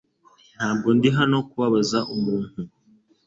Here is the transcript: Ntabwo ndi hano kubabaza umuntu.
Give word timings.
Ntabwo 0.55 0.87
ndi 0.97 1.09
hano 1.17 1.37
kubabaza 1.49 1.99
umuntu. 2.15 2.59